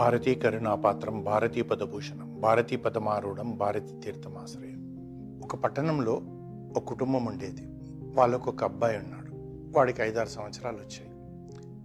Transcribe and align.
భారతీ 0.00 0.34
కరుణాపాత్రం 0.34 1.24
భారతీ 1.24 1.62
పదభూషణం 1.62 2.40
భారతీ 2.40 2.76
పదమారూఢం 2.76 3.56
భారతీ 3.56 4.00
తీర్థమాశ్రయం 4.00 5.40
ఒక 5.44 5.56
పట్టణంలో 5.56 6.20
ఒక 6.76 6.78
కుటుంబం 6.78 7.24
ఉండేది. 7.24 7.62
వాళ్ళకు 8.18 8.50
ఒక 8.50 8.64
అబ్బాయి 8.64 8.98
ఉన్నాడు. 8.98 9.32
వాడికి 9.78 10.02
ఐదారు 10.02 10.28
సంవత్సరాలు 10.28 10.76
వచ్చాయి. 10.76 11.10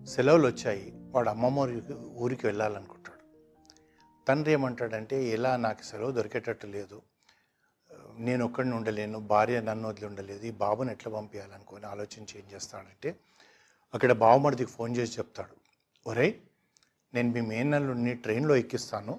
సెలవులు 0.07 0.47
వచ్చాయి. 0.47 0.93
వాడు 0.95 1.29
అమ్మమ్మ 1.29 1.59
ఊరికి 1.59 1.93
ఊరికి 1.93 2.45
వెళ్ళాలనుకుంటాడు. 2.45 3.23
తండ్రి 4.27 4.53
ఏమంటాడంటే 4.53 5.27
ఎలా 5.27 5.55
నాకు 5.55 5.83
సెలవు 5.83 6.11
దొరికేటట్టు 6.11 6.67
లేదు. 6.67 7.01
నేను 8.17 8.45
ఒక్కడిని 8.45 8.75
ఉండలేను. 8.75 9.19
భార్య 9.19 9.61
నన్ను 9.61 9.89
వదిలి 9.89 10.07
ఉండలేదు. 10.07 10.45
ఈ 10.45 10.51
బాబుని 10.51 10.91
ఎట్లా 10.91 11.13
పంపించాలనుకొని 11.13 11.85
ఆలోచించి 11.85 12.39
ఏం 12.39 12.55
చేస్తాడంటే 12.55 13.15
అక్కడ 13.93 14.11
బావమరిదికి 14.11 14.71
ఫోన్ 14.71 14.97
చేసి 14.97 15.17
చెప్తాడు. 15.17 15.55
ఒరేయ్ 16.09 16.33
నేను 17.15 17.31
మీ 17.31 17.41
మేనల్లుడిని 17.41 18.13
ట్రైన్లో 18.13 18.55
ఎక్కిస్తాను. 18.55 19.11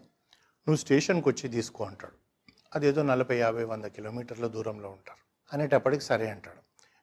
నువ్వు 0.68 0.77
స్టేషన్కి 0.77 1.28
వచ్చి 1.28 1.48
తీసుకో 1.48 1.84
అంటాడు. 1.84 2.12
అదేదో 2.74 3.02
నలభై 3.02 3.36
యాభై 3.36 3.64
వంద 3.64 3.84
కిలోమీటర్ల 3.84 4.46
దూరంలో 4.46 4.88
ఉంటారు. 4.88 5.27
అనేటప్పటికి 5.56 6.05
సరే 6.05 6.30
అంటాడు. 6.30 6.60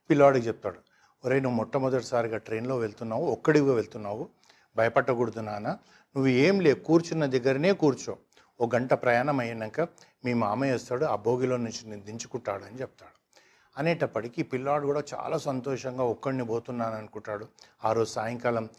పిల్లవాడికి 0.10 0.48
చెప్తాడు 0.48 0.80
ఒరే 1.26 1.40
నువ్వు 1.40 1.58
మొట్టమొదటిసారిగా 1.58 2.38
ట్రైన్లో 2.38 2.78
వెళ్తున్నావు 2.78 3.26
ఒక్కడిగా 3.26 3.74
వెళ్తున్నావు. 3.74 4.30
భయపడకూడదు 4.76 5.40
నాన్న. 5.40 5.68
నువ్వు 5.68 6.28
ఏం 6.28 6.60
లే 6.62 6.74
కూర్చున్న 6.74 7.26
దగ్గరనే 7.26 7.74
కూర్చో. 7.74 8.18
ఒక 8.60 8.76
గంట 8.76 8.94
ప్రయాణం 8.94 9.40
అయినాక 9.40 9.82
మీ 10.26 10.34
మామయ్య 10.34 10.74
వస్తాడు 10.74 11.06
ఆ 11.06 11.16
భోగిలో 11.16 11.58
నుంచి 11.58 11.90
నేను 11.90 12.02
దించుకుంటాడు 12.02 12.64
అని 12.64 12.82
చెప్తాడు. 12.82 13.24
అనేటప్పటికి 13.78 14.44
పిల్లాడు 14.44 14.86
కూడా 14.86 15.04
చాలా 15.14 15.38
సంతోషంగా 15.38 16.04
ఒక్కడిని 16.04 16.46
పోతున్నాను 16.46 16.96
అనుకుంటాడు. 16.96 17.48
ఆ 17.86 17.94
రోజు 17.94 18.10
సాయంకాలం 18.10 18.70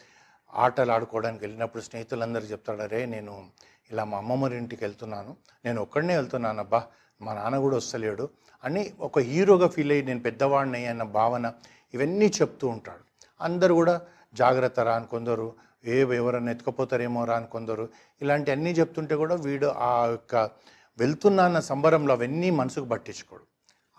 ఆటలు 0.54 0.92
ఆడుకోవడానికి 0.92 1.44
వెళ్ళినప్పుడు 1.44 1.82
స్నేహితులందరూ 1.82 2.42
చెప్తాడు 2.42 2.82
అరే 2.82 3.06
నేను 3.06 3.50
ఇలా 3.90 4.04
మా 4.04 4.18
అమ్మమ్మ 4.18 4.52
ఇంటికి 4.52 4.84
వెళ్తున్నాను. 4.84 5.36
నేను 5.64 5.82
ఒక్కడనే 5.82 6.16
వెళ్తున్నాను. 6.16 6.60
అబ్బా 6.60 6.86
మా 7.22 7.34
నాన్న 7.34 7.58
కూడా 7.58 7.76
వస్తలేడు 7.76 8.28
అని 8.64 8.92
ఒక 9.00 9.18
హీరోగా 9.18 9.68
ఫీల్ 9.68 9.92
అయ్యి 9.92 10.04
నేను 10.06 10.20
పెద్దవాడిని 10.20 10.86
అన్న 10.86 11.02
భావన 11.02 11.52
ఇవన్నీ 11.94 12.26
చెప్తూ 12.26 12.68
ఉంటాడు. 12.68 13.04
అందరు 13.40 13.74
కూడా 13.74 14.00
జాగ్రత్త 14.34 14.80
రా 14.80 14.94
అని 14.94 15.06
కొందరు 15.06 15.56
ఏ 15.84 16.00
ఎవరన్నా 16.00 16.52
ఎత్తుకపోతారేమో 16.52 17.24
రా 17.24 17.36
అని 17.36 17.46
కొందరు 17.46 17.88
ఇలాంటి 18.22 18.50
అన్నీ 18.50 18.70
చెప్తుంటే 18.70 19.16
కూడా 19.16 19.34
వీడు 19.34 19.66
ఆ 19.66 20.06
యొక్క 20.06 20.50
వెళ్తున్నా 20.98 21.44
అన్న 21.44 21.60
సంబరంలో 21.60 22.14
అవన్నీ 22.14 22.50
మనసుకు 22.50 22.84
పట్టించుకోడు. 22.84 23.44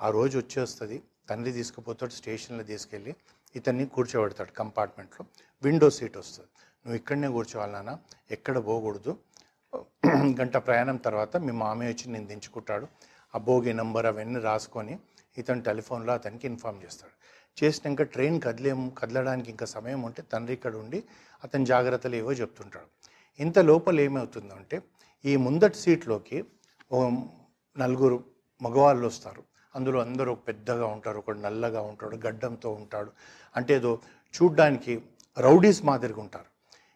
ఆ 0.01 0.09
రోజు 0.09 0.37
వచ్చేస్తుంది 0.37 1.03
తండ్రి 1.29 1.51
తీసుకుపోతాడు 1.51 2.11
స్టేషన్లో 2.11 2.63
తీసుకెళ్ళి 2.63 3.15
ఇతన్ని 3.55 3.85
కూర్చోబెడతాడు 3.85 4.51
కంపార్ట్మెంట్లో. 4.51 5.25
విండో 5.63 5.89
సీట్ 5.89 6.17
వస్తుంది. 6.17 6.49
నువ్వు 6.85 6.95
ఇక్కడనే 6.95 7.27
కూర్చోవాలన్నా 7.27 7.99
ఎక్కడ 8.31 8.57
పోకూడదు. 8.65 9.11
గంట 10.41 10.57
ప్రయాణం 10.57 10.97
తర్వాత 10.97 11.37
మీ 11.37 11.51
మామయ్య 11.51 11.91
వచ్చి 11.91 12.11
నేను 12.13 12.27
దించుకుంటాడు. 12.27 12.87
ఆ 13.35 13.37
భోగి 13.37 13.73
నెంబర్ 13.73 14.05
అవన్నీ 14.05 14.39
రాసుకొని 14.39 14.99
ఇతను 15.37 15.61
టెలిఫోన్లో 15.61 16.13
అతనికి 16.13 16.47
ఇన్ఫామ్ 16.47 16.83
చేస్తాడు. 16.83 17.15
చేసినాక 17.57 18.01
ట్రైన్ 18.01 18.41
కదిలేం 18.41 18.89
కదలడానికి 18.89 19.49
ఇంకా 19.49 19.65
సమయం 19.65 20.01
ఉంటే 20.01 20.21
తండ్రి 20.33 20.53
ఇక్కడ 20.53 20.75
ఉండి 20.75 21.03
అతని 21.43 21.65
జాగ్రత్తలు 21.65 22.15
ఏవో 22.15 22.31
చెప్తుంటాడు. 22.31 22.87
ఇంత 23.39 23.59
లోపల 23.59 23.99
ఏమవుతుందంటే 23.99 24.81
ఈ 25.25 25.35
ముందటి 25.35 25.77
సీట్లోకి 25.77 26.45
ఓ 26.91 27.09
నలుగురు 27.77 28.23
మగవాళ్ళు 28.61 29.07
వస్తారు. 29.07 29.43
అందులో 29.75 30.01
అందరూ 30.01 30.35
పెద్దగా 30.35 30.85
ఉంటారు 30.85 31.17
ఒకడు 31.17 31.39
నల్లగా 31.39 31.81
ఉంటాడు 31.81 32.15
గడ్డంతో 32.15 32.69
ఉంటాడు. 32.71 33.11
అంటే 33.55 33.73
ఏదో 33.73 33.99
చూడ్డానికి 34.35 35.01
రౌడీస్ 35.37 35.85
మాదిరిగా 35.85 36.21
ఉంటారు. 36.21 36.45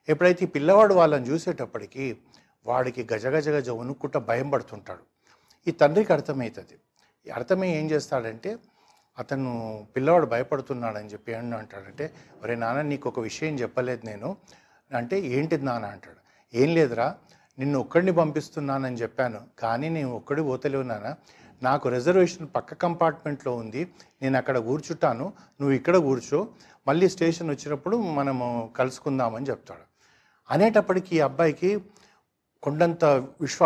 ఎప్పుడైతే 0.10 0.46
ఈ 0.46 0.48
పిల్లవాడు 0.48 0.94
వాళ్ళని 0.94 1.26
చూసేటప్పటికి 1.26 2.18
వాడికి 2.66 3.08
గజగజ 3.14 3.50
గజ 3.50 3.70
వణుక్కుంట 3.70 4.18
భయం 4.18 4.50
పడుతుంటాడు. 4.50 5.00
ఈ 5.68 5.72
తండ్రికి 5.72 6.14
అర్థమవుతుంది 6.14 6.76
అర్థమై 7.32 7.70
ఏం 7.70 7.92
చేస్తాడంటే 7.92 8.58
అతను 9.20 9.50
పిల్లవాడు 9.96 10.26
భయపడుతున్నాడని 10.26 11.08
చెప్పి 11.08 11.32
ఏమన్నా 11.32 11.58
అంటాడంటే 11.58 12.14
ఒరే 12.44 12.56
నాన్న 12.56 12.82
నీకు 12.82 13.10
ఒక 13.10 13.20
విషయం 13.20 13.56
చెప్పలేదు 13.56 14.06
నేను. 14.06 14.38
అంటే 14.96 15.20
ఏంటిది 15.20 15.66
నాన్న? 15.66 15.86
అంటాడు. 15.86 16.20
ఏం 16.58 16.76
లేదురా 16.76 17.16
నిన్ను 17.60 17.80
ఒక్కడిని 17.80 18.12
పంపిస్తున్నానని 18.12 18.96
చెప్పాను 18.96 19.42
కానీ 19.60 19.90
నేను 19.90 20.12
ఒక్కడి 20.12 20.42
పోతలేవు 20.42 20.84
నాన్న. 20.84 21.16
నాకు 21.64 21.90
రిజర్వేషన్ 21.90 22.48
పక్క 22.56 22.74
కంపార్ట్మెంట్లో 22.74 23.56
ఉంది. 23.56 23.92
నేను 24.22 24.38
అక్కడ 24.38 24.58
కూర్చుంటాను. 24.58 25.34
నువ్వు 25.62 25.72
ఇక్కడ 25.72 25.98
కూర్చో. 25.98 26.48
మళ్ళీ 26.88 27.10
స్టేషన్ 27.10 27.50
వచ్చినప్పుడు 27.50 27.98
మనము 27.98 28.74
కలుసుకుందామని 28.76 29.46
చెప్తాడు. 29.50 29.82
అనేటప్పటికీ 30.52 31.18
ఈ 31.18 31.20
అబ్బాయికి 31.20 31.82
కొండంత 32.64 33.06
విశ్వ 33.06 33.66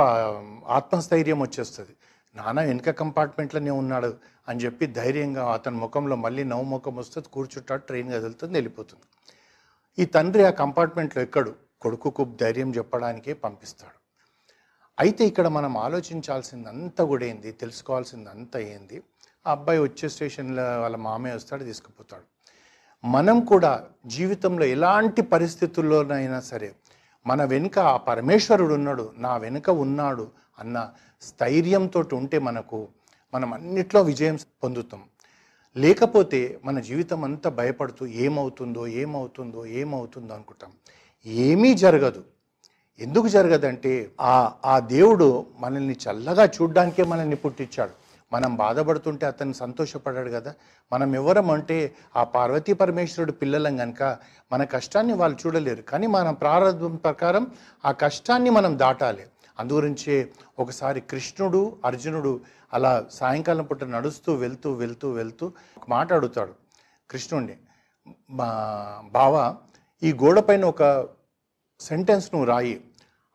ఆత్మస్థైర్యం 0.68 1.40
వచ్చేస్తుంది. 1.40 1.90
నాన్న 2.36 2.62
వెనుక 2.62 2.90
కంపార్ట్మెంట్లోనే 2.90 3.72
ఉన్నాడు 3.72 4.14
అని 4.48 4.59
చెప్పి 4.59 4.86
ధైర్యంగా 4.86 5.53
అతని 5.53 5.76
ముఖంలో 5.76 6.16
మళ్ళీ 6.16 6.44
నవ్వు 6.44 6.66
ముఖం 6.66 6.96
వస్తుంది. 6.96 7.28
కూర్చుంటాడు 7.34 7.82
ట్రైన్ 7.82 8.14
కదులుతుంది 8.14 8.53
వెళ్ళిపోతుంది. 8.53 9.03
ఈ 10.00 10.06
తండ్రి 10.06 10.44
ఆ 10.44 10.50
కంపార్ట్మెంట్లో 10.50 11.24
ఎక్కడు? 11.24 11.56
కొడుకుకు 11.82 12.36
ధైర్యం 12.42 12.76
చెప్పడానికే 12.76 13.34
పంపిస్తాడు. 13.34 14.03
అయితే 15.00 15.26
ఇక్కడ 15.26 15.48
మనం 15.48 15.78
ఆలోచించాల్సిందంతా 15.78 17.04
కూడా 17.04 17.26
ఏంది? 17.26 17.52
తెలుసుకోవాల్సిందంతా 17.52 18.59
ఏంది? 18.59 19.02
ఆ 19.48 19.52
అబ్బాయి 19.52 19.80
వచ్చే 19.80 20.09
స్టేషన్లో 20.09 20.81
వాళ్ళ 20.81 20.96
మామయ్య 20.96 21.36
వస్తాడు 21.36 21.64
తీసుకుపోతాడు. 21.64 22.24
మనం 23.08 23.40
కూడా 23.40 23.84
జీవితంలో 24.06 24.66
ఎలాంటి 24.66 25.22
పరిస్థితుల్లోనైనా 25.22 26.40
సరే 26.40 26.74
మన 27.28 27.44
వెనుక 27.44 27.80
ఆ 27.80 27.98
పరమేశ్వరుడు 27.98 28.74
ఉన్నాడు 28.74 29.14
నా 29.18 29.38
వెనుక 29.38 29.70
ఉన్నాడు 29.70 30.32
అన్న 30.59 30.92
స్థైర్యంతో 31.22 32.03
ఉంటే 32.14 32.40
మనకు 32.40 32.88
మనం 33.34 33.53
అన్నిట్లో 33.53 34.02
విజయం 34.02 34.38
పొందుతాం. 34.64 35.03
లేకపోతే 35.78 36.59
మన 36.66 36.80
జీవితం 36.80 37.24
అంతా 37.24 37.50
భయపడుతూ 37.50 38.06
ఏమవుతుందో 38.06 38.88
ఏమవుతుందో 38.88 39.66
ఏమవుతుందో 39.66 40.34
అనుకుంటాం. 40.34 40.72
ఏమీ 41.26 41.74
జరగదు. 41.74 42.24
ఎందుకు 43.00 43.28
జరగదంటే 43.28 44.12
ఆ 44.22 44.52
ఆ 44.66 44.80
దేవుడు 44.80 45.46
మనల్ని 45.59 45.96
చల్లగా 46.08 46.46
చూడ్డానికే 46.46 47.04
మనల్ని 47.04 47.36
పుట్టించాడు. 47.36 47.92
మనం 48.34 48.56
బాధపడుతుంటే 48.56 49.26
అతను 49.26 49.54
సంతోషపడ్డాడు 49.54 50.30
కదా. 50.30 50.54
మనం 50.94 51.16
ఎవరం 51.16 51.52
అంటే 51.52 51.96
ఆ 52.16 52.24
పార్వతీ 52.24 52.74
పరమేశ్వరుడు 52.74 53.32
పిల్లలం 53.32 53.78
కనుక 53.78 54.18
మన 54.52 54.64
కష్టాన్ని 54.64 55.14
వాళ్ళు 55.14 55.38
చూడలేరు. 55.48 55.82
కానీ 55.82 56.08
మన 56.08 56.30
ప్రారంభం 56.32 56.96
ప్రకారం 56.96 57.48
ఆ 57.86 57.92
కష్టాన్ని 57.92 58.50
మనం 58.50 58.80
దాటాలి. 58.80 59.24
అందుగురించే 59.59 60.30
ఒకసారి 60.59 61.02
కృష్ణుడు 61.02 61.78
అర్జునుడు 61.86 62.42
అలా 62.74 63.06
సాయంకాలం 63.12 63.66
పూట 63.66 63.84
నడుస్తూ 63.84 64.34
వెళ్తూ 64.34 64.74
వెళ్తూ 64.74 65.12
వెళ్తూ 65.12 65.52
ఒక 65.78 65.84
మాట 65.90 66.14
అడుగుతాడు. 66.14 66.53
కృష్ణుడిని 67.09 67.56
మా 68.30 68.50
బావ 69.12 69.56
ఈ 70.03 70.14
గోడపైన 70.14 70.66
ఒక 70.66 70.84
సెంటెన్స్ 71.79 72.29
నువ్వు 72.34 72.50
రాయి. 72.50 72.81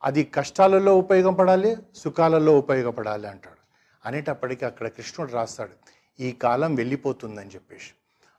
అది 0.03 0.23
కష్టాలలో 0.23 0.97
ఉపయోగపడాలి 0.97 1.77
సుఖాలలో 1.95 2.57
ఉపయోగపడాలి 2.57 3.27
అంటాడు. 3.27 3.59
అనేటప్పటికీ 4.05 4.65
అక్కడ 4.65 4.87
కృష్ణుడు 4.87 5.31
రాస్తాడు 5.31 5.75
ఈ 6.19 6.31
కాలం 6.31 6.75
వెళ్ళిపోతుందని 6.75 7.49
చెప్పేసి. 7.49 7.91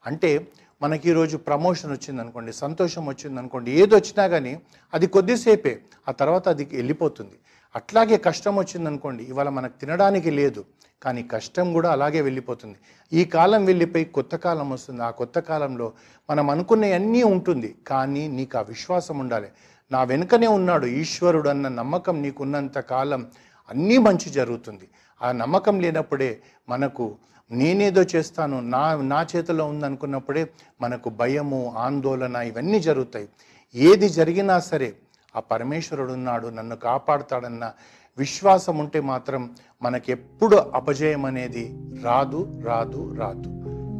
అంటే 0.06 0.46
మనకి 0.82 1.10
ఈరోజు 1.10 1.36
ప్రమోషన్ 1.36 1.92
వచ్చిందనుకోండి 1.92 2.52
సంతోషం 2.52 3.06
వచ్చిందనుకోండి 3.06 3.70
ఏది 3.70 3.94
వచ్చినా 3.94 4.26
కానీ 4.26 4.60
అది 4.94 5.06
కొద్దిసేపే 5.06 5.80
ఆ 6.08 6.12
తర్వాత 6.12 6.48
అది 6.48 6.64
వెళ్ళిపోతుంది. 6.72 7.36
అట్లాగే 7.76 8.16
కష్టం 8.16 8.56
వచ్చిందనుకోండి 8.56 9.24
ఇవాళ 9.24 9.48
మనకు 9.48 9.80
తినడానికి 9.80 10.30
లేదు 10.30 10.64
కానీ 11.02 11.22
కష్టం 11.22 11.72
కూడా 11.72 11.92
అలాగే 11.92 12.20
వెళ్ళిపోతుంది. 12.20 12.76
ఈ 13.12 13.24
కాలం 13.24 13.64
వెళ్ళిపోయి 13.64 14.04
కొత్త 14.04 14.36
కాలం 14.36 14.70
వస్తుంది 14.70 15.02
ఆ 15.02 15.10
కొత్త 15.10 15.38
కాలంలో 15.38 15.92
మనం 16.30 16.50
అనుకునే 16.50 16.92
అన్నీ 16.92 17.22
ఉంటుంది 17.22 17.74
కానీ 17.86 18.28
నీకు 18.28 18.58
ఆ 18.58 18.62
విశ్వాసం 18.62 19.18
ఉండాలి. 19.18 19.48
నా 19.92 20.02
వెనుకనే 20.02 20.46
ఉన్నాడు 20.46 20.86
ఈశ్వరుడు 20.86 21.48
అన్న 21.48 21.68
నమ్మకం 21.68 22.22
నీకున్నంత 22.22 22.78
కాలం 22.78 23.26
అన్నీ 23.70 23.98
మంచి 23.98 24.30
జరుగుతుంది. 24.30 24.88
ఆ 25.22 25.32
నమ్మకం 25.32 25.80
లేనప్పుడే 25.80 26.40
మనకు 26.68 27.16
నేనేదో 27.50 28.02
చేస్తాను 28.02 28.60
నా 28.60 28.94
నా 28.94 29.26
చేతిలో 29.36 29.66
ఉందనుకున్నప్పుడే 29.66 30.50
మనకు 30.80 31.10
భయము 31.10 31.74
ఆందోళన 31.78 32.36
ఇవన్నీ 32.36 32.80
జరుగుతాయి. 32.80 33.28
ఏది 33.74 34.08
జరిగినా 34.08 34.60
సరే 34.60 34.94
ఆ 35.36 35.40
పరమేశ్వరుడు 35.40 36.12
ఉన్నాడు 36.12 36.48
నన్ను 36.48 36.76
కాపాడుతాడన్న 36.76 37.72
విశ్వాసం 38.18 38.78
ఉంటే 38.78 39.00
మాత్రం 39.00 39.54
మనకెప్పుడు 39.82 40.56
అపజయం 40.56 41.24
అనేది 41.24 41.78
రాదు 42.02 42.60
రాదు. 42.64 43.14
రాదు 43.18 43.48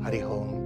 హరిహోం 0.07 0.60